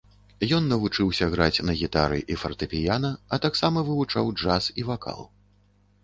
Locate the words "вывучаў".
3.91-4.31